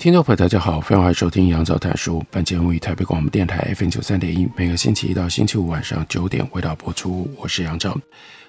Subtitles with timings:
[0.00, 2.24] 听众朋友，大家好，欢迎收听杨照谈书。
[2.30, 7.28] 本节目于台北广播电台 FM 九三点一，每个星期一到星期五晚上九点为大家播出。
[7.36, 7.94] 我是杨照，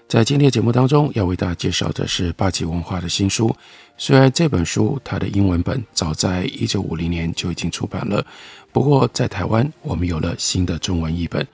[0.07, 3.53] 在今天的节目当中，要为大家介绍的是八旗文化的新书。
[3.97, 8.25] 虽然这本书它的英文本早在一九五零年就已经出版了，
[8.71, 11.45] 不过在台湾我们有了新的中文译本。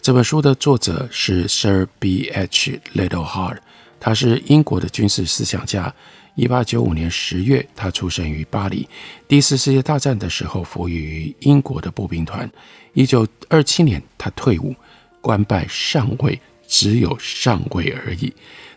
[0.00, 2.30] 这本书的作者是 Sir B.
[2.32, 2.80] H.
[2.94, 3.56] Littlehart，
[3.98, 5.92] 他是英国的军事思想家。
[6.40, 8.88] 一八九五年十月，他出生于巴黎。
[9.28, 12.50] 第一次世界大战的时候，服役于英国的步兵团。
[12.94, 14.74] 一九二七年，他退伍，
[15.20, 18.32] 官拜上尉，只有上尉而已。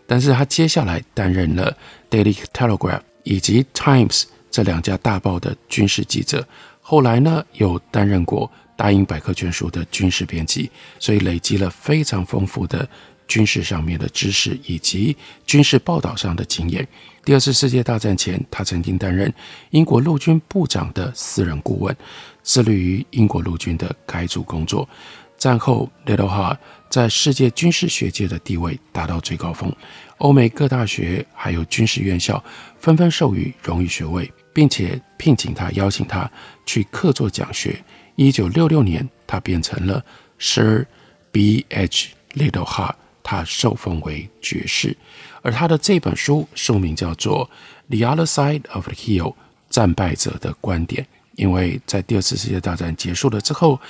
[0.06, 1.74] 但是他接下来担任了
[2.14, 4.08] 《Daily Telegraph》以及《Times》
[4.50, 6.46] 这两家大报的军事记者。
[6.82, 12.86] 后来呢，又担任过《大英百科全书》的军事编辑，所以累积了非常丰富的
[13.26, 16.86] 军事上面的知识以及军事报道上的经验。
[17.24, 19.32] 第二次世界大战前，他曾经担任
[19.70, 21.96] 英国陆军部长的私人顾问，
[22.42, 24.88] 致力于英国陆军的改组工作。
[25.36, 26.56] 战后，Littlehart
[26.88, 29.74] 在世界军事学界的地位达到最高峰，
[30.18, 32.42] 欧美各大学还有军事院校
[32.78, 36.30] 纷纷授予荣誉学位，并且聘请他、邀请他
[36.64, 37.82] 去客座讲学。
[38.16, 40.02] 一九六六年，他变成了
[40.38, 40.86] Sir
[41.32, 41.66] B.
[41.70, 42.10] H.
[42.34, 42.94] Littlehart
[43.24, 44.96] 他受封为爵士。
[45.42, 47.50] 而他的这本书书名叫做
[47.98, 49.32] 《The Other Side of the Hill》，
[49.68, 51.04] 战败者的观点。
[51.34, 53.80] 因为在第二次世界大战结束了之后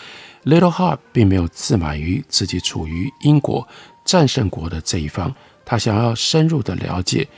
[0.45, 3.69] ，Little Hard 并没有自满于自己处于英国
[4.03, 5.31] 战胜国的这一方，
[5.63, 7.29] 他想要深入的了解，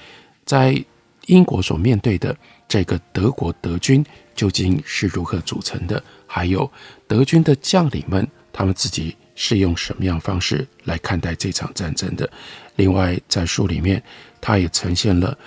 [0.45, 0.81] 在
[1.27, 2.37] 英国所面对的
[2.69, 4.07] 这个德国德军
[4.37, 6.71] 究竟是如何组成的，还有
[7.09, 12.29] 德军的将领们他们自己是用什么样方式来看待这场战争的。
[12.75, 14.03] 另外，在书里面，
[14.41, 15.39] 他也呈现了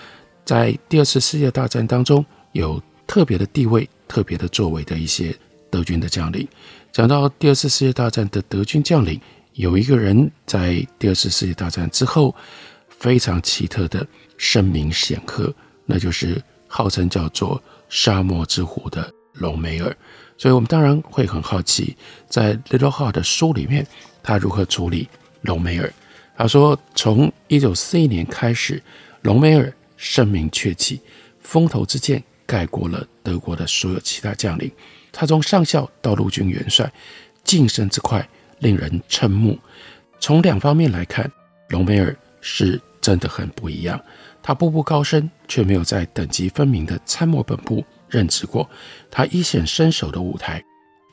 [0.45, 5.35] 在第二次世界大战当中有特别的地位、特别的作为的一些
[5.69, 6.47] 德军的将领。
[6.91, 9.19] 讲到第二次世界大战的德军将领，
[9.53, 12.33] 有一个人在第二次世界大战之后
[12.88, 14.06] 非常奇特的
[14.38, 15.53] 声名显赫，
[15.85, 19.95] 那就是号称叫做“沙漠之虎”的隆美尔。
[20.39, 21.97] 所以我们当然会很好奇，
[22.29, 23.85] 在 Liddell-Hart 的书里面，
[24.23, 25.09] 他如何处理
[25.41, 25.94] 隆美尔。
[26.38, 28.81] 他说：“从一九四一年开始，
[29.23, 31.01] 隆美尔声名鹊起，
[31.41, 34.72] 风头之剑盖过了德国的所有其他将领。
[35.11, 36.89] 他从上校到陆军元帅，
[37.44, 38.25] 晋升之快
[38.59, 39.59] 令人瞠目。
[40.21, 41.29] 从两方面来看，
[41.67, 44.00] 隆美尔是真的很不一样。
[44.41, 48.70] 他步步高升，却没有在等级分明的参谋本部任职过。
[49.12, 50.64] 他一显身手的舞台，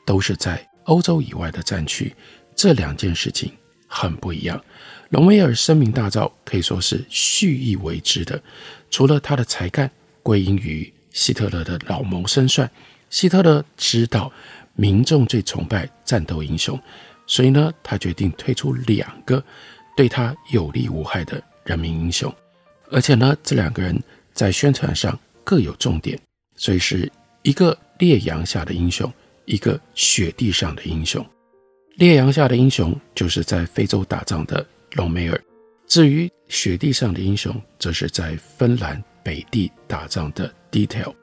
[0.05, 2.15] 都是在欧洲以外的战区。
[2.55, 3.51] 这两件事情
[3.87, 4.61] 很不一样。”
[5.11, 8.41] 隆美尔声名大噪，可以说是蓄意为之的。
[8.91, 9.89] 除了他的才干
[10.21, 12.69] 归因于希特勒的老谋深算，
[13.09, 14.29] 希特勒知道
[14.73, 16.77] 民众最崇拜战斗英雄，
[17.25, 19.41] 所以呢，他决定推出两个
[19.95, 22.33] 对他有利无害的人民英雄，
[22.91, 23.97] 而且呢，这两个人
[24.33, 26.19] 在宣传上各有重点，
[26.57, 27.09] 所以是
[27.43, 29.09] 一个烈阳下的英雄，
[29.45, 31.25] 一个雪地上的英雄。
[31.95, 34.65] 烈阳下的英雄就是在非洲打仗的。
[34.93, 35.39] 隆美尔，
[35.85, 41.13] 至于雪地上的英雄，则是在芬兰北地打仗的 Dietl。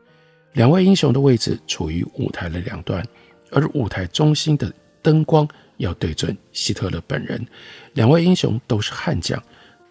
[0.52, 3.02] 两位英雄的位置处于舞台的两端，
[3.50, 4.70] 而舞台中心的
[5.00, 5.48] 灯光
[5.78, 7.44] 要对准希特勒本人。
[7.94, 9.42] 两位英雄都是悍将，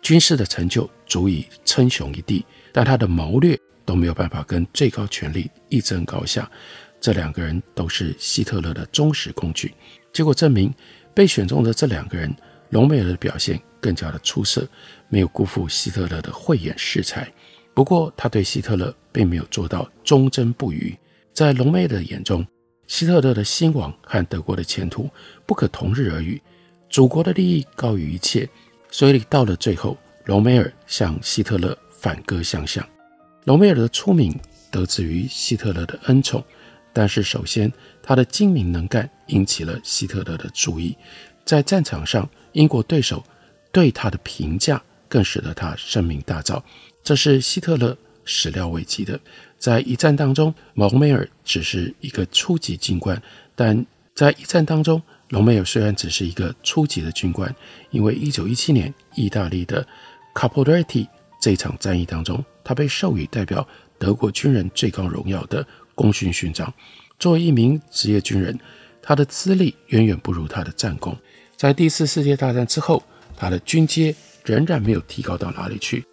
[0.04, 6.50] 军事的成就足以称雄一地，但他的谋略都没有办法跟最高权力一争高下。
[7.00, 9.74] 这两个人都是希特勒的忠实工具。
[10.12, 10.74] 结果证明，
[11.14, 12.34] 被选中的这两个人。
[12.70, 14.68] 隆美尔的表现更加的出色，
[15.08, 17.32] 没有辜负希特勒的慧眼识才。
[17.76, 20.98] 不过，他对希特勒并没有做到忠贞不渝。
[21.34, 22.44] 在隆美尔的眼中，
[22.88, 25.08] 希特勒的兴亡和德国的前途
[25.46, 26.42] 不可同日而语，
[26.90, 28.50] 祖国的利益高于一切。
[28.90, 29.96] 所以到了最后，
[30.26, 32.84] 隆美尔向希特勒反戈相向。
[33.46, 34.34] 隆美尔的出名
[34.72, 36.44] 得自于希特勒的恩宠，
[36.92, 40.96] 但是首先他的精明能干引起了希特勒的注意，
[41.46, 42.30] 在战场上。
[42.54, 43.24] 英国对手
[43.72, 44.80] 对他的评价
[45.10, 46.62] 更使得他声名大噪。
[47.04, 49.20] 这是希特勒始料未及的。
[49.58, 53.20] 在一战当中，隆美尔只是一个初级军官，
[53.56, 57.52] 但在一战当中，隆美尔虽然只是一个初级的军官，
[57.90, 59.84] 因为一九一七年意大利的
[60.36, 61.08] Caporetto
[61.42, 63.68] 这场战役当中，他被授予代表
[63.98, 65.66] 德国军人最高荣耀的
[65.96, 66.72] 功勋勋章。
[67.20, 68.60] 作为一名职业军人，
[69.02, 71.16] 他的资历远远不如他的战功。
[71.56, 73.02] 在第四世界大战之后，
[73.38, 74.14] 他的军阶
[74.44, 76.04] 仍然没有提高到哪里去。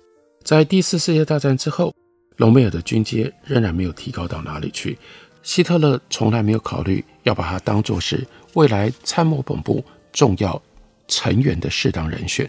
[0.44, 1.94] 在第四世界大战之后，
[2.36, 4.96] 隆美尔的军阶仍然没有提高到哪里去。
[5.42, 9.82] 希特勒从来没有考虑要把他当作是未来参谋本部
[10.12, 10.60] 重要
[11.08, 12.48] 成员的适当人选。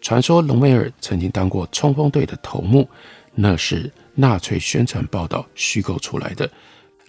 [0.00, 2.88] 传说隆美尔曾经当过冲锋队的头目，
[3.34, 6.50] 那是纳粹宣传报道虚构出来的。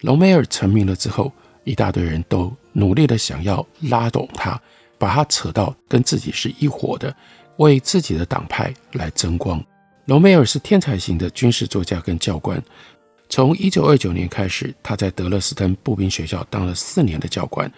[0.02, 1.32] 隆美尔成名了之后，
[1.64, 4.60] 一大堆人都努力的想要拉拢他，
[4.98, 7.16] 把他扯到跟自己是一伙的，
[7.58, 9.64] 为自己的党派来争光。
[10.06, 12.62] 隆美尔是天才型的军事作家跟教官。
[13.30, 17.72] 从一九二九年开始，他在德勒斯登步兵学校当了四年的教官。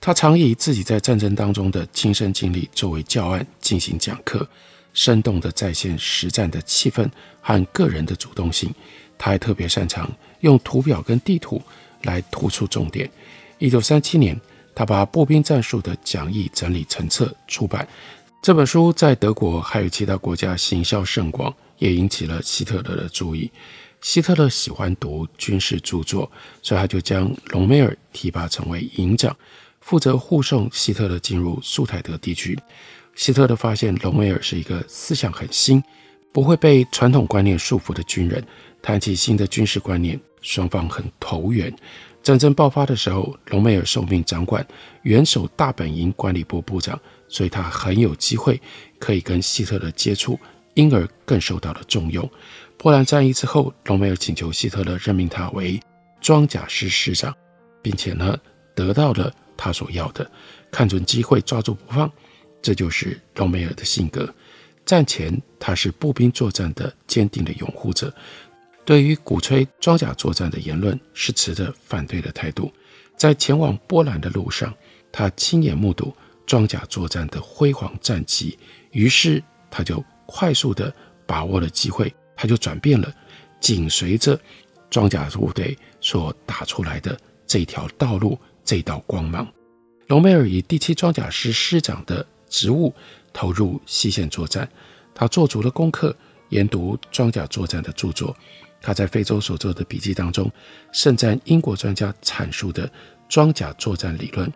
[0.00, 4.48] 他常以自己在战争当中的亲身经历作为教案进行讲课，
[4.98, 7.08] 生动地再现实战的气氛
[7.40, 8.68] 和个人的主动性。
[9.16, 10.10] 他还特别擅长
[10.40, 11.62] 用图表跟地图
[12.02, 13.08] 来突出重点。
[13.58, 14.36] 一九三七年，
[14.74, 17.86] 他把步兵战术的讲义整理成册出版。
[18.42, 23.48] 这本书在德国还有其他国家行销甚广，也引起了希特勒的注意。
[24.00, 26.28] 希特勒喜欢读军事著作，
[26.60, 29.36] 所以他就将隆美尔提拔成为营长，
[29.80, 32.58] 负责护送希特勒进入苏台德地区。
[33.18, 35.82] 希特勒发现隆美尔是一个思想很新、
[36.32, 38.42] 不会被传统观念束缚的军人。
[38.80, 41.74] 谈起新的军事观念，双方很投缘。
[42.22, 44.64] 战争爆发的时候，隆美尔受命掌管
[45.02, 48.60] 元首大本营管理部部长，所以他很有机会
[49.00, 50.38] 可以跟希特勒接触，
[50.74, 52.30] 因而更受到了重用。
[52.76, 55.80] 波兰战役之后，隆美尔请求希特勒任命他为
[56.20, 57.34] 装甲师师长，
[57.82, 58.38] 并且呢
[58.76, 60.30] 得到了他所要的，
[60.70, 62.08] 看准机会抓住不放，
[62.60, 64.32] 这就是隆美尔的性格。
[64.84, 68.12] 战前他是步兵作战的坚定的拥护者。
[68.84, 72.72] 对于鼓吹装甲作战的言论是持着反对的态度。
[73.18, 74.72] 在前往波兰的路上，
[75.12, 76.14] 他亲眼目睹
[76.46, 78.58] 装甲作战的辉煌战绩，
[78.92, 80.90] 于是他就快速地
[81.26, 83.12] 把握了机会，他就转变了，
[83.60, 84.40] 紧随着
[84.88, 89.46] 装甲部队所打出来的这条道路，这道光芒。
[90.06, 92.94] 隆美尔以第七装甲师师长的职务
[93.32, 94.68] 投入西线作战，
[95.14, 96.14] 他做足了功课，
[96.50, 98.36] 研读装甲作战的著作。
[98.80, 100.50] 他在非洲所做的笔记当中，
[100.92, 102.88] 盛赞英国专家阐述的
[103.28, 104.52] 装甲作战理论，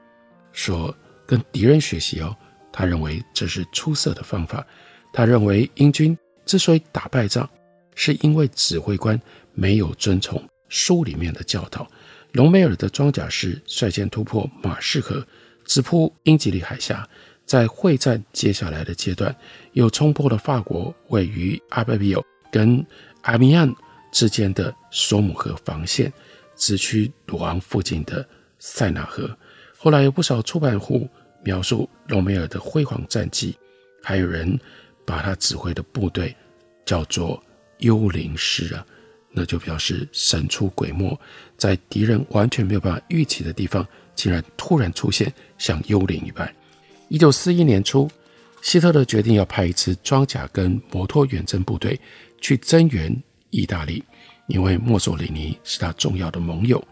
[0.52, 0.94] 说
[1.26, 2.36] 跟敌人学习哦。
[2.72, 4.64] 他认为这是出色的方法。
[5.12, 6.16] 他认为英军
[6.46, 7.48] 之所以打败仗，
[7.94, 9.20] 是因为指挥官
[9.52, 11.86] 没有遵从书里面的教导。
[12.30, 15.22] 隆美尔的装甲师率先突破马士河，
[15.66, 17.06] 直扑英吉利海峡，
[17.44, 19.34] 在会战接下来的阶段，
[19.72, 22.84] 又冲破了法国位于阿贝比奥跟
[23.22, 23.72] 阿米安
[24.10, 26.12] 之间的索姆河防线，
[26.56, 28.26] 直驱鲁昂附近的
[28.58, 29.30] 塞纳河。
[29.76, 31.08] 后来有不少出版户
[31.42, 33.56] 描述隆美尔的辉煌战绩，
[34.02, 34.58] 还有人
[35.04, 36.34] 把他指挥的部队
[36.86, 37.42] 叫做
[37.78, 38.86] “幽灵师”啊，
[39.30, 41.18] 那就表示神出鬼没，
[41.56, 46.54] 在敌人完全没有办法预期的地方，竟然突然出现，像幽灵一般。
[47.12, 48.10] 一九四一年初，
[48.62, 52.00] 希特勒决定要派一支装甲跟摩托远征部队
[52.40, 53.14] 去增援。
[53.50, 54.02] 意大利，
[54.46, 56.82] 因为墨索里尼是他重要的盟友，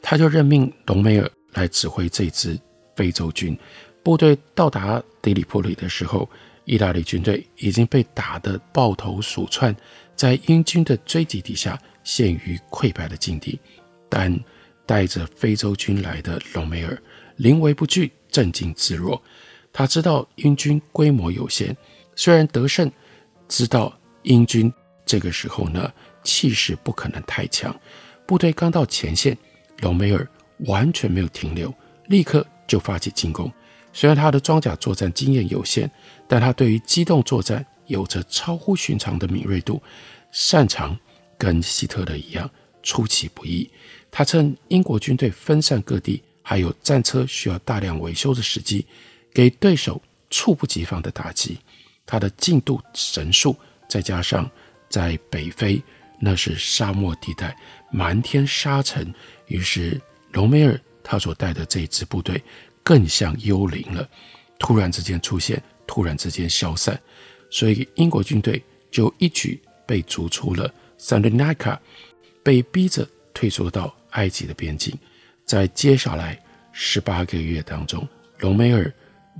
[0.00, 2.56] 他就任命隆美尔来指挥这支
[2.94, 3.58] 非洲军。
[4.04, 6.30] 部队到达底里普里的时候，
[6.64, 9.74] 意大利军队已经被打得抱头鼠窜，
[10.14, 13.58] 在英军的追击底下陷于溃败的境地。
[14.08, 14.32] 但
[14.86, 16.96] 带着非洲军来的隆美尔
[17.34, 19.22] 临危不惧，镇静自若。
[19.72, 21.76] 他知道英军规模有限，
[22.16, 22.90] 虽然得胜，
[23.46, 24.72] 知道英军。
[25.04, 27.74] 这个时候呢，气势不可能太强。
[28.24, 29.36] 部队刚到前线，
[29.80, 30.26] 隆美尔
[30.66, 31.74] 完全没有停留，
[32.06, 33.52] 立刻就发起进攻。
[33.92, 35.90] 虽然他的装甲作战经验有限，
[36.28, 39.82] 但他对于机动作战有着超乎寻常的敏锐度，
[40.30, 40.96] 擅长
[41.36, 42.48] 跟希特勒一样
[42.82, 43.68] 出其不意。
[44.10, 48.84] 他趁英国军队分散各地，还有战车需要大量维修的时机，
[49.32, 51.58] 给对手猝不及防的打击。
[52.04, 53.56] 他的进度神速，
[53.88, 54.50] 再加上
[54.88, 55.80] 在北非，
[56.20, 57.56] 那是沙漠地带，
[57.90, 59.14] 满天沙尘。
[59.46, 60.00] 于是，
[60.32, 62.42] 隆美尔他所带的这支部队
[62.82, 64.08] 更像幽灵了，
[64.58, 67.00] 突然之间出现，突然之间消散。
[67.50, 71.80] 所以，英国军队就一举被逐出了萨利尼卡，
[72.42, 74.92] 被逼着退缩到埃及的边境。
[75.52, 76.42] 在接下来
[76.72, 78.90] 十八个月当中，隆美尔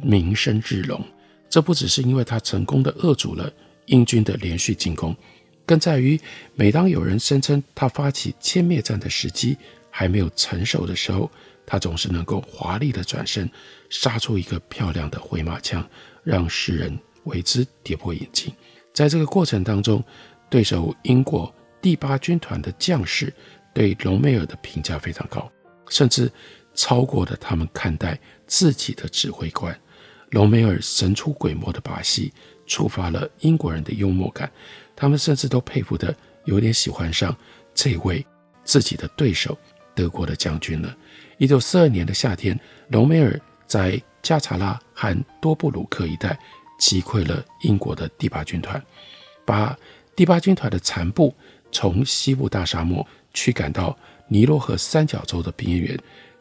[0.02, 1.02] 名声日隆。
[1.48, 3.50] 这不只是因为他成功的遏阻了
[3.86, 5.16] 英军的连续进攻，
[5.64, 6.20] 更在于
[6.54, 9.56] 每当有人声称他发起歼灭战的时机
[9.88, 11.30] 还没有成熟的时候，
[11.64, 13.50] 他总是能够华丽的转身，
[13.88, 15.82] 杀出一个漂亮的回马枪，
[16.22, 18.52] 让世人为之跌破眼镜。
[18.92, 20.04] 在这个过程当中，
[20.50, 21.50] 对手英国
[21.80, 23.32] 第八军团的将士
[23.72, 25.50] 对隆美尔的评价非常高，
[25.88, 26.30] 甚至
[26.74, 29.78] 超过了他们看待自己的指挥官。
[30.30, 32.32] 隆美尔神出鬼没的把戏
[32.66, 34.50] 触发了英国人的幽默感，
[34.96, 36.14] 他们甚至都佩服得
[36.46, 37.36] 有点喜欢上
[37.74, 38.24] 这位
[38.64, 39.58] 自己的对手
[39.94, 40.96] 德国的将军了。
[41.36, 42.58] 一九四二年的夏天，
[42.88, 46.38] 隆美尔在加查拉和多布鲁克一带
[46.78, 48.82] 击溃了英国的第八军团，
[49.44, 49.76] 把
[50.16, 51.34] 第八军团的残部
[51.70, 53.94] 从西部大沙漠驱赶到
[54.32, 55.94] 尼罗河三角洲的边缘。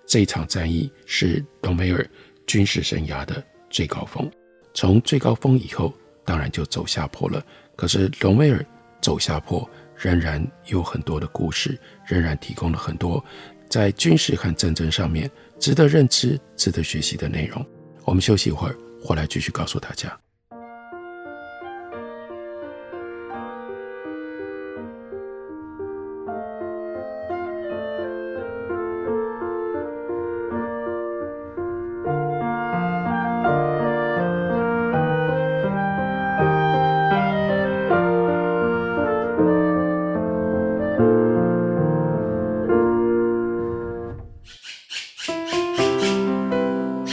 [0.08, 2.10] 这场战役是隆美尔
[2.48, 4.32] 军事生涯的最高峰。
[4.74, 5.94] 从最高峰以后，
[6.24, 7.46] 当然就走下坡了。
[7.76, 8.66] 可是隆美尔
[9.02, 13.24] 走下坡，仍然有很多的故事，仍然提供了很多
[13.70, 15.30] 在军事和战争上面
[15.60, 17.66] 值得认知、值得学习的内容。
[18.06, 20.18] 我们休息一会儿，回来继续告诉大家。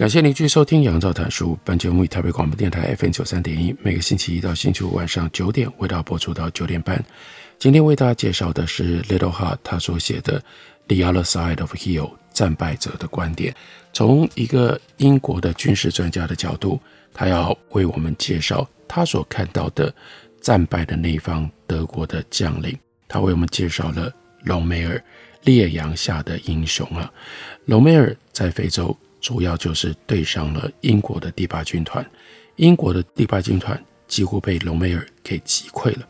[0.00, 1.54] 感谢您继续收听《杨照谈书》。
[1.62, 7.04] 本节目以台北广播电台 FM 九三点一，每个星期一到星期五晚上九点为大家播出到九点半。
[7.58, 10.40] 今天为大家介绍的是 Little Heart 他所写的
[10.86, 13.54] 《The Other Side of Hill》战败者的观点。
[13.92, 16.80] 从一个英国的军事专家的角度，
[17.12, 19.94] 他要为我们介绍他所看到的
[20.40, 22.74] 战败的那一方德国的将领。
[23.06, 24.10] 他为我们介绍了
[24.44, 24.98] 隆美尔，
[25.42, 27.12] 烈阳下的英雄啊！
[27.66, 28.96] 隆美尔在非洲。
[29.20, 32.04] 主要就是对上了英国的第八军团，
[32.56, 36.08] 英国的第八军团几乎被隆美尔给击溃了。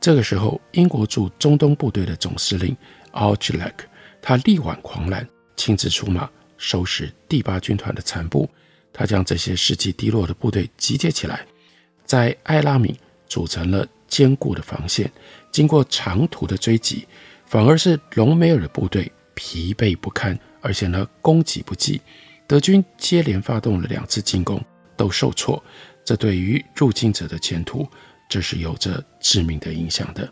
[0.00, 2.76] 这个时候，英国驻中东部队的总司令
[3.12, 3.74] Auchinleck
[4.20, 8.48] 他力挽狂澜，亲自出马收拾第八军团的残部。
[8.92, 11.46] 他将这些士气低落的部队集结起来，
[12.04, 15.10] 在艾拉米组成了坚固的防线。
[15.50, 17.06] 经过长途的追击，
[17.46, 22.00] 反而是隆美尔的部队疲惫不堪，而且呢，攻击不济。
[22.46, 24.62] 德军接连发动了两次进攻，
[24.96, 25.62] 都受挫，
[26.04, 27.86] 这对于入侵者的前途，
[28.28, 30.30] 这是有着致命的影响的。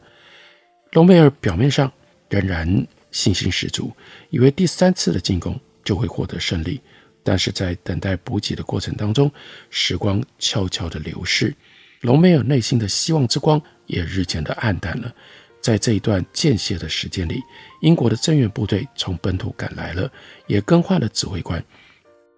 [0.93, 1.91] 隆美尔表面上
[2.29, 3.93] 仍然信心十足，
[4.31, 6.81] 以为第三次的进攻就会获得胜利，
[7.23, 9.31] 但是在等待补给的过程当中，
[9.71, 11.55] 时光悄悄地流逝，
[12.03, 15.15] 隆美尔内心的希望之光也日渐的黯淡了。
[15.63, 17.39] 在这一段间歇的时间里，
[17.83, 20.11] 英国的增援部队从本土赶来了，
[20.47, 21.63] 也更换了指挥官。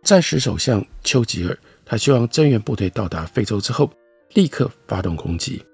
[0.02, 3.88] 战时首相丘吉尔，他希望增援部队到达非洲之后，
[4.34, 5.64] 立刻发动攻击。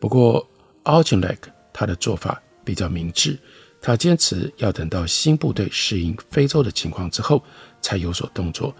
[0.00, 0.46] 不过
[0.84, 1.38] ，Auchinleck
[1.72, 3.38] 他的做法比较明智，
[3.80, 7.42] 他坚持要等到新部队适应非洲的情况之后
[7.80, 8.74] 才有所动作。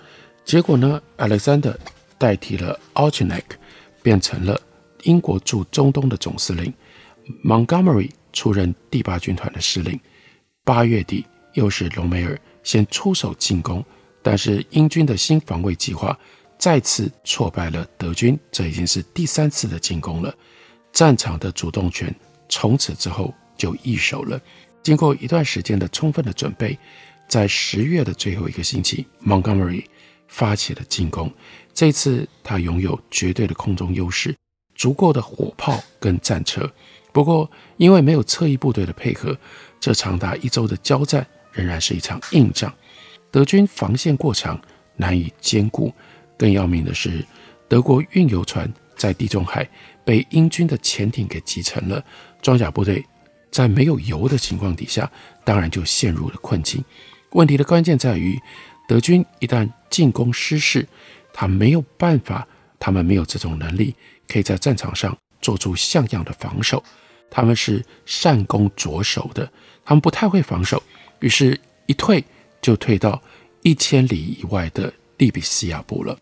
[0.45, 1.77] 结果呢，Alexander
[2.19, 3.45] 代替了 Auchinleck，
[4.03, 4.61] 变成了
[5.05, 6.75] 英国驻中东的总司令
[7.45, 9.99] ，Montgomery 出任第八军团的司令。
[10.65, 11.25] 八月底，
[11.55, 13.85] 又是隆美尔先出手进攻，
[14.29, 16.15] 但是英军的新防卫计划
[16.59, 20.35] 再次挫败了德军，这已经是第三次的进攻了。
[20.93, 22.15] 战场的主动权
[22.47, 24.39] 从此之后就易手了。
[24.83, 26.79] 经过一段时间的充分的准备，
[27.27, 29.87] 在十月的最后一个星期，Montgomery
[30.27, 31.33] 发起了进攻。
[31.73, 34.37] 这次他拥有绝对的空中优势，
[34.75, 36.71] 足够的火炮跟战车。
[37.15, 39.35] 不过，因为没有侧翼部队的配合，
[39.81, 42.71] 这长达一周的交战仍然是一场硬仗。
[43.31, 44.61] 德军防线过长，
[44.97, 45.93] 难以兼顾。
[46.37, 47.25] 更要命的是，
[47.69, 49.69] 德国运油船在地中海
[50.05, 52.05] 被英军的潜艇给击沉了，
[52.41, 53.05] 装甲部队。
[53.51, 55.11] 在没有油的情况底下，
[55.43, 56.85] 当然就陷入了困境。
[57.31, 58.39] 问题的关键在于，
[58.87, 60.87] 德军一旦进攻失势，
[61.33, 62.47] 他没有办法，
[62.79, 63.95] 他们没有这种能力，
[64.29, 66.83] 可以在战场上做出像样的防守。
[67.31, 69.51] 他们是善攻着守的，
[69.85, 70.83] 他们不太会防守，
[71.21, 72.23] 于是，一退
[72.69, 73.19] 就退到
[73.63, 76.15] 一千里以外的利比西亚部了。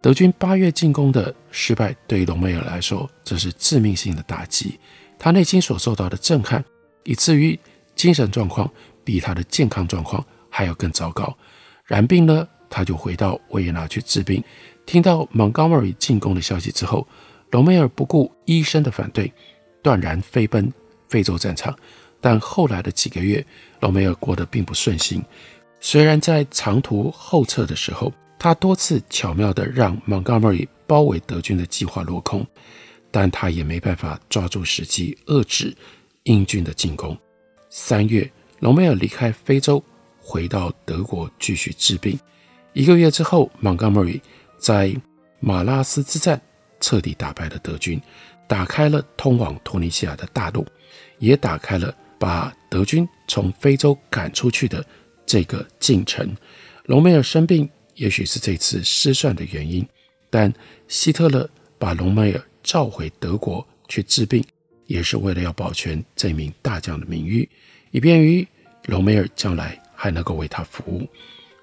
[0.00, 4.80] 德军八月进攻的失败，对于隆美尔来说，这是致命性的打击。
[5.18, 6.64] 他内心所受到的震撼，
[7.04, 7.58] 以至于
[7.94, 8.70] 精神状况
[9.04, 11.36] 比他的健康状况还要更糟糕。
[11.84, 14.42] 染病了，他就回到维也纳去治病。
[14.86, 17.06] 听到 Montgomery 进攻的消息之后，
[17.50, 19.30] 隆美尔不顾医生的反对，
[19.82, 20.72] 断然飞奔
[21.06, 21.76] 非洲战场。
[22.18, 23.44] 但后来的几个月，
[23.80, 25.22] 隆美尔过得并不顺心。
[25.84, 32.46] 虽然在长途后撤的时候，他多次巧妙地让 Montgomery 包围德军的计划落空。
[33.14, 35.76] 但他也没办法抓住时机遏制
[36.22, 37.14] 英军的进攻。
[37.68, 39.84] 三月，隆美尔离开非洲，
[40.18, 42.18] 回到德国继续治病。
[42.72, 44.18] 一个月之后，Montgomery
[44.56, 44.96] 在
[45.40, 46.40] 马拉斯之战
[46.80, 48.00] 彻底打败了德军，
[48.48, 50.64] 打开了通往突尼西亚的大路，
[51.18, 54.82] 也打开了把德军从非洲赶出去的
[55.32, 56.36] 这个进程。
[56.84, 59.82] 隆美尔生病，也许是这次失算的原因，
[60.28, 60.52] 但
[60.88, 64.44] 希特勒把隆美尔召回德国去治病，
[64.86, 67.48] 也是为了要保全这名大将的名誉，
[67.92, 68.46] 以便于
[68.84, 71.08] 隆美尔将来还能够为他服务。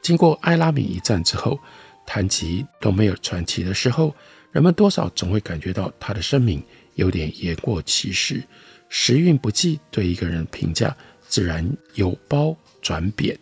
[0.01, 1.59] 经过埃拉米一战之后，
[2.07, 4.15] 谈及隆美尔传奇的时候，
[4.51, 6.63] 人们多少总会感觉到他的声明
[6.95, 8.43] 有点言过其实。
[8.91, 13.37] 时运不济，对一个人评价自然有褒转贬。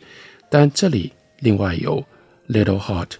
[0.49, 2.03] 但这里另外有
[2.47, 3.11] Little Heart，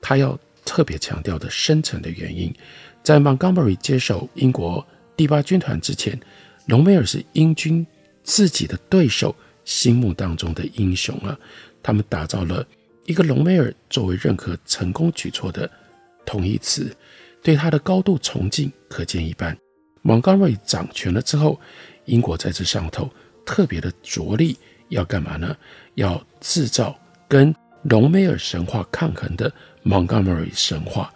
[0.00, 2.54] 他要特别强调的深层的原因。
[3.02, 6.18] 在 Montgomery 接手英国第八军团之前，
[6.66, 7.86] 隆美尔是英军
[8.22, 9.34] 自己的对手
[9.64, 11.38] 心目当中的英雄啊。
[11.82, 12.66] 他们打造了
[13.04, 15.70] 一个隆美尔作为任何成功举措的
[16.24, 16.94] 同义词，
[17.42, 19.56] 对他的高度崇敬可见一斑。
[20.02, 21.60] Montgomery 掌权了之后，
[22.06, 23.10] 英国在这上头
[23.44, 24.56] 特别的着力，
[24.94, 25.54] 要干嘛呢？
[25.94, 29.52] 要制造跟隆美尔神话抗衡的
[29.84, 31.12] Montgomery 神话。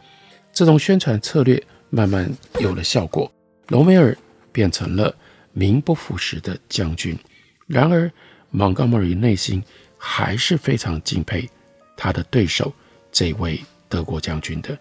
[0.52, 1.62] 这种宣传策略。
[1.90, 3.32] 慢慢有了效果，
[3.68, 4.14] 隆美尔
[4.52, 5.16] 变成了
[5.54, 7.18] 名不副实的将军。
[7.66, 8.12] 然而
[8.52, 9.64] ，Montgomery 内心
[9.96, 11.48] 还是非常敬佩
[11.96, 12.70] 他的对手
[13.10, 14.78] 这位德国将军的。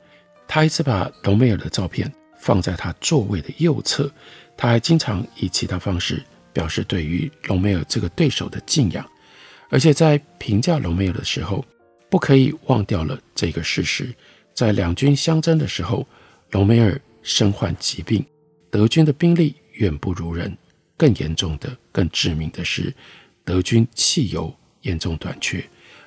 [0.50, 4.12] 他一直把隆美尔的照片放在他座位的右侧，
[4.58, 6.22] 他还经常以其他方式
[6.58, 9.06] 表示对于隆美尔这个对手的敬仰。
[9.70, 11.64] 而且在评价隆美尔的时候，
[12.10, 14.12] 不可以忘掉了这个事实：
[14.56, 16.08] 在两军相争的时候。
[16.52, 18.26] 隆美尔身患疾病，
[18.72, 20.58] 德军的兵力远不如人。
[20.96, 22.94] 更严重的、更致命的是，
[23.44, 25.62] 德军汽油严重短缺。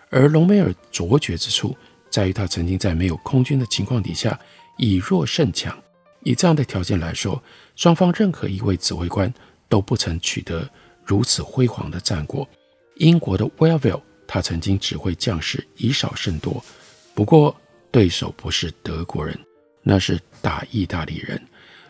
[0.09, 1.77] 而隆美尔卓绝之处
[2.11, 4.41] 在于，他曾经在没有空军的情况底下
[4.79, 5.79] 以弱胜强。
[6.23, 7.41] 以这样的条件来说，
[7.77, 9.31] 双方任何一位指挥官
[9.71, 10.69] 都不曾取得
[11.03, 12.47] 如此辉煌的战果。
[12.97, 16.63] 英国的 welville 他曾经指挥将士以少胜多，
[17.15, 17.57] 不过
[17.91, 19.35] 对手不是德国人。
[19.83, 21.41] 那是打意大利人，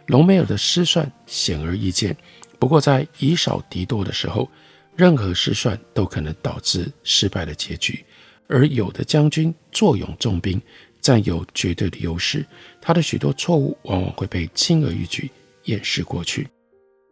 [0.07, 2.17] 隆美尔的失算显而易见。
[2.61, 4.49] 不过，在以少敌多的时候，
[4.95, 8.05] 任何失算都可能导致失败的结局。
[8.47, 10.63] 而有的将军坐拥重兵，
[11.01, 12.47] 占有绝对的优势，
[12.81, 15.29] 他的许多错误往往会被轻而易举
[15.65, 16.49] 掩饰过去。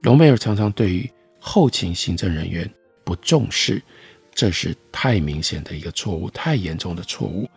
[0.02, 2.68] 隆美尔常常对于后勤行政人员
[3.04, 3.82] 不重视，
[4.32, 7.48] 这是太明显的一个错误，太严重的错误。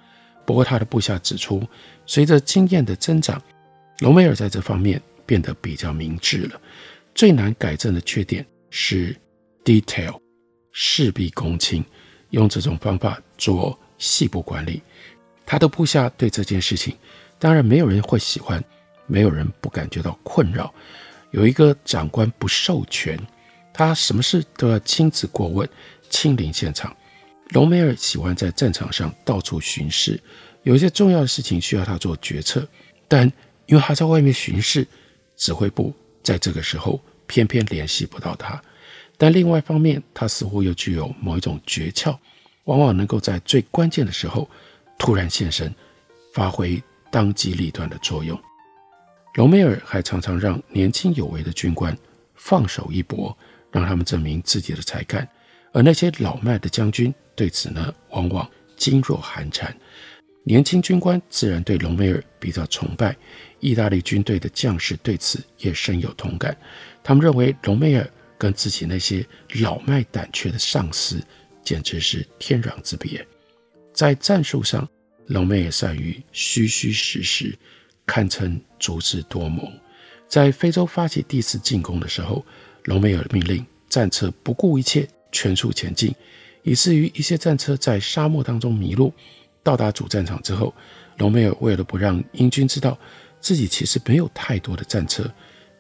[0.46, 1.64] 不过，他的部下指出，
[2.06, 3.42] 随着经验的增长，
[4.00, 6.60] 隆美尔在这方面变得比较明智了。
[7.14, 9.16] 最难改正的缺点是
[9.64, 10.20] detail，
[10.72, 11.86] 事必躬亲，
[12.32, 14.82] 用这种方法做细部管理。
[15.46, 16.96] 他的部下对这件事情，
[17.38, 18.64] 当然没有人会喜欢，
[19.06, 20.74] 没有人不感觉到困扰。
[21.32, 23.20] 有一个长官不授权，
[23.74, 25.68] 他什么事都要亲自过问，
[26.10, 26.96] 亲临现场。
[27.50, 30.22] 隆美尔喜欢在战场上到处巡视，
[30.64, 32.66] 有一些重要的事情需要他做决策，
[33.08, 33.30] 但
[33.66, 34.88] 因为他在外面巡视，
[35.36, 38.62] 指挥部在这个时候偏偏联系不到他。
[39.18, 42.18] 但另外一方面，他似乎又具有某一种诀窍，
[42.64, 44.50] 往往能够在最关键的时候
[44.98, 45.74] 突然现身，
[46.34, 48.40] 发挥当机立断的作用。
[49.36, 51.98] 隆美尔还常常让年轻有为的军官
[52.36, 53.36] 放手一搏，
[53.72, 55.28] 让他们证明自己的才干，
[55.72, 59.74] 而那些老迈的将军对此呢，往往噤若寒蝉。
[60.44, 63.16] 年轻军官自然对隆美尔比较崇拜，
[63.60, 66.58] 意大利军队的将士对此也深有同感。
[67.04, 69.26] 他们认为隆美尔跟自己那些
[69.62, 71.24] 老迈胆怯的上司
[71.64, 73.26] 简直是天壤之别。
[73.94, 74.86] 在战术上，
[75.28, 77.56] 隆美尔善于虚虚实实，
[78.06, 79.72] 堪称足智多谋。
[80.28, 82.46] 在非洲发起第一次进攻的时候，
[82.86, 86.16] 隆美尔命令战车不顾一切全速前进，
[86.64, 89.14] 以至于一些战车在沙漠当中迷路。
[89.64, 90.74] 到达主战场之后，
[91.18, 92.98] 隆美尔为了不让英军知道
[93.40, 95.30] 自己其实没有太多的战车，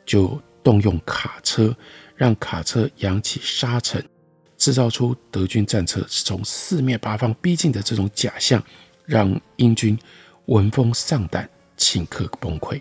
[0.05, 1.75] 就动用卡车，
[2.15, 4.03] 让卡车扬起沙尘，
[4.57, 8.63] 制造出德军战车是从四面八方逼近的这种假象，
[9.05, 9.97] 让英军
[10.45, 11.49] 闻风丧胆，
[11.81, 12.79] 顷刻崩溃。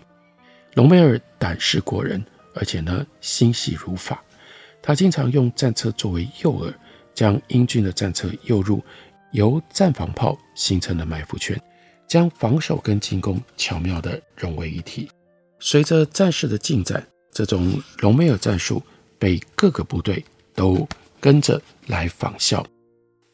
[0.75, 4.23] 隆美尔胆识过人，而且呢心细如发，
[4.81, 6.73] 他经常用战车作为诱饵，
[7.13, 8.81] 将英军的战车诱入。
[9.33, 11.57] 由战防炮形成的埋伏圈，
[12.05, 15.09] 将防守跟进攻巧妙地融为一体。
[15.57, 18.83] 随着战事的进展，这种隆美尔战术
[19.17, 20.21] 被各个部队
[20.53, 20.85] 都
[21.21, 22.61] 跟着来仿效。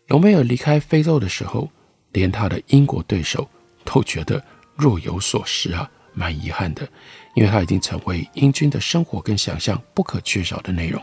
[0.10, 1.68] 隆美尔离开非洲的时候，
[2.12, 3.50] 连他的英国对手
[3.84, 4.40] 都觉得
[4.78, 6.88] 若有所失啊，蛮遗憾的，
[7.36, 11.02] 因为他已经成为英军的生活跟想象不可缺少的内容。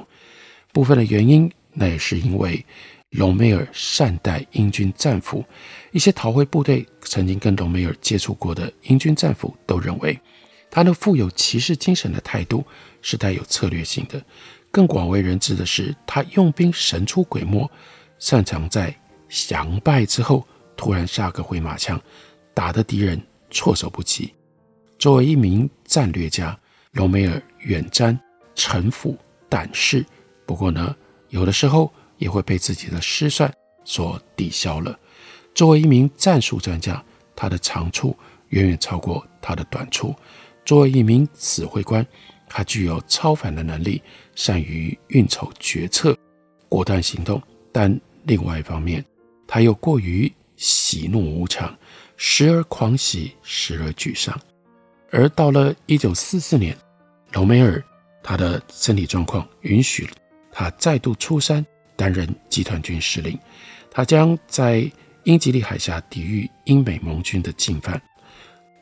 [0.72, 2.64] 部分的原因，那也是因为。
[3.10, 5.44] 隆美尔善待英军战俘，
[5.92, 10.18] 一些逃回部队曾经跟隆美尔接触过的英军战俘都认为，
[10.68, 12.64] 他那富有骑士精神的态度
[13.02, 14.20] 是带有策略性的。
[14.72, 17.70] 更广为人知的是，他用兵神出鬼没，
[18.18, 18.92] 擅长在
[19.28, 20.44] 降败之后
[20.76, 22.00] 突然杀个回马枪，
[22.52, 23.22] 打得敌人
[23.54, 24.34] 措手不及。
[24.98, 26.54] 作为一名战略家，
[26.92, 28.14] 隆美尔远瞻、
[28.54, 29.16] 城府、
[29.48, 30.04] 胆识，
[30.44, 30.94] 不过呢，
[31.30, 31.90] 有的时候。
[32.18, 33.52] 也会被自己的失算
[33.84, 34.96] 所抵消了。
[35.52, 38.16] 作为一名战术专家，他的长处
[38.50, 40.14] 远远超过他的短处。
[40.64, 42.06] 作为一名指挥官，
[42.48, 44.00] 他具有超凡的能力，
[44.36, 46.16] 善于运筹决策、
[46.68, 47.42] 果断行动。
[47.72, 49.04] 但另外一方面，
[49.44, 51.76] 他又过于喜怒无常，
[52.16, 54.38] 时而狂喜，时而沮丧。
[55.10, 56.76] 而到了一九四四年，
[57.32, 57.82] 隆美尔
[58.22, 60.08] 他的身体状况允许
[60.50, 61.64] 他再度出山。
[61.96, 63.38] 担任集团军司令，
[63.88, 64.90] 他将在
[65.22, 68.02] 英吉利海峡抵御英美盟军的进犯。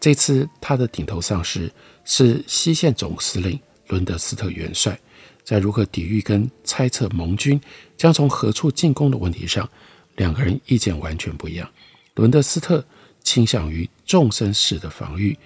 [0.00, 1.70] 这次他的顶头上司
[2.06, 4.98] 是西线总司令伦德斯特元帅，
[5.44, 7.60] 在如何抵御跟猜测盟军
[7.98, 9.68] 将从何处进攻的问题上，
[10.16, 11.68] 两个人意见完全不一样。
[12.14, 12.82] 伦德斯特
[13.22, 15.38] 倾向于纵深式的防御，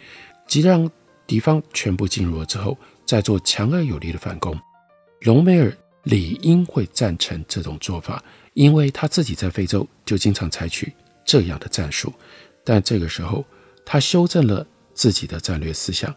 [0.47, 0.91] 即让
[1.27, 4.59] 敌方全部进入了之后，再做强而有力的反攻。
[5.21, 5.77] 隆美尔。
[6.07, 8.23] 理应会赞成这种做法，
[8.55, 10.93] 因为他自己在非洲就经常采取
[11.25, 12.12] 这样的战术。
[12.62, 13.45] 但这个时候，
[13.85, 16.15] 他修正了自己的战略思想，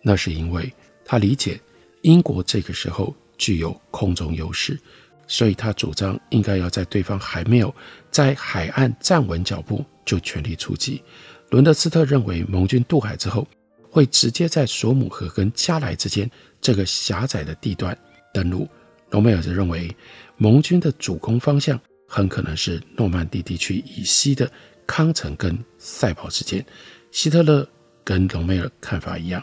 [0.00, 0.72] 那是因为
[1.04, 1.60] 他理解
[2.00, 4.80] 英国这个时候具有空中优势，
[5.26, 7.74] 所以他主张应该要在对方还没有
[8.10, 11.02] 在海岸站稳脚步就全力出击。
[11.50, 13.46] 伦德斯特认为，盟军渡海之后，
[13.90, 17.96] 会直接在索姆河跟加莱之间这个狭窄的地段
[18.32, 18.68] 登陆。
[19.10, 19.94] 隆美尔则认为，
[20.36, 24.50] 盟军的主攻方向很可能是诺曼底地区以西的
[24.86, 26.64] 康城跟塞堡之间。
[27.12, 27.66] 希特勒
[28.02, 29.42] 跟隆美尔看法一样。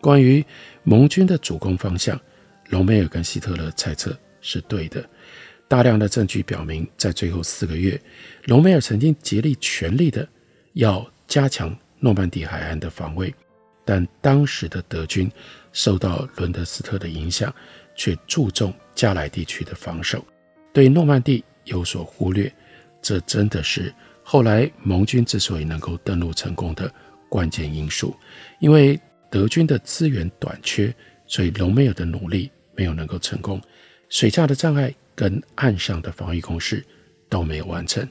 [0.00, 0.44] 关于
[0.84, 2.18] 盟军的主攻方向，
[2.70, 5.02] 隆美尔跟希特勒猜测是对的。
[5.66, 7.98] 大量的证据表明，在最后四个月，
[8.44, 10.28] 隆美尔曾经竭力全力的
[10.74, 13.34] 要加强诺曼底海岸的防卫，
[13.82, 15.32] 但当时的德军
[15.72, 17.50] 受到伦德斯特的影响。
[17.94, 20.24] 却注重加莱地区的防守，
[20.72, 22.50] 对诺曼底有所忽略。
[23.02, 26.90] 这真的是后来盟军之所以能够登陆成功的
[27.28, 28.16] 关键因素。
[28.60, 28.98] 因为
[29.30, 30.90] 德军的资源短缺，
[31.26, 33.60] 所以隆美尔的努力没有能够成功。
[34.12, 36.84] 水下的障碍跟岸上的防御工事
[37.30, 38.06] 都没有完成，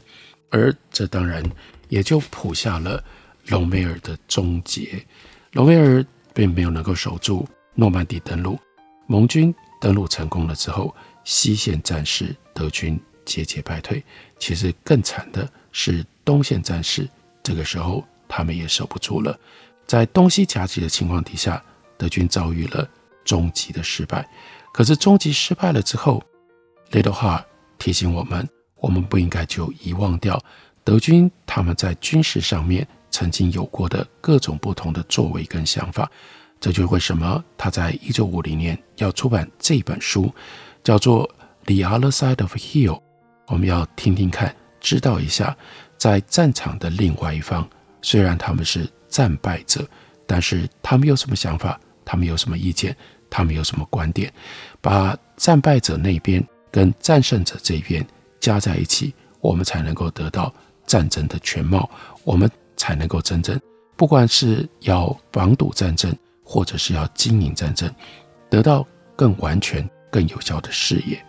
[0.49, 1.43] 而这当然
[1.89, 3.01] 也就谱下了
[3.49, 5.05] 隆美尔的终结。
[5.51, 8.59] 隆美尔并没有能够守住诺曼底登陆，
[9.05, 14.03] 盟军登陆成功了之后，西线战事德军节节败退。
[14.39, 17.07] 其实更惨的是东线战事，
[17.43, 19.39] 这个时候他们也守不住了。
[19.85, 21.63] 在东西夹击的情况底下，
[21.95, 22.89] 德军遭遇了
[23.23, 24.27] 终极的失败。
[24.71, 26.23] 可是终极失败了之后，
[26.91, 27.45] 雷德哈
[27.77, 30.41] 提醒我们，我们不应该就遗忘掉
[30.83, 36.09] 德军他们在军事上面曾经有过的各种不同的作为跟想法。
[36.59, 40.31] 这就是为什么他在一九五零年要出版这本书，
[40.83, 41.27] 叫做
[41.65, 42.95] 《The Other Side of Hill》。
[43.47, 45.57] 我们要听听看，知道一下，
[45.97, 47.67] 在战场的另外一方，
[48.01, 48.87] 虽然他们是。
[49.11, 49.85] 战败者，
[50.25, 51.77] 但是他们有什么想法？
[52.05, 52.95] 他们有什么意见？
[53.31, 54.31] 他们有什么观点？
[54.79, 58.05] 把战败者那边跟战胜者这边
[58.39, 60.53] 加在一起，我们才能够得到
[60.85, 61.89] 战争的全貌。
[62.23, 63.59] 我们才能够真正，
[63.95, 67.91] 不管是要防堵战争，或者是要经营战争，
[68.47, 71.19] 得到更完全、更有效的视野。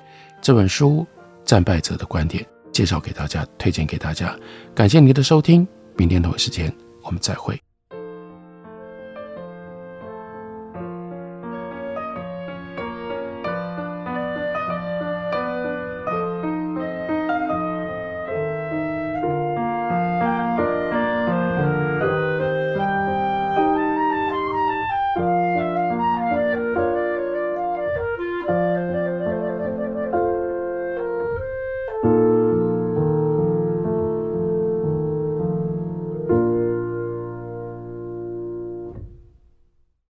[0.42, 1.06] 这本书
[1.48, 4.36] 《战败者的观点》介绍给大家，推荐给大家。
[4.74, 6.70] 感谢您的收听，明天同一时间
[7.02, 7.58] 我们再会。